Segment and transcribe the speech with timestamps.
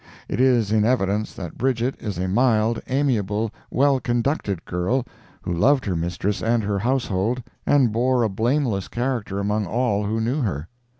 [0.27, 5.05] It is in evidence that Bridget is a mild, amiable, well conducted girl,
[5.43, 10.19] who loved her mistress and her household, and bore a blameless character among all who
[10.19, 10.67] knew her.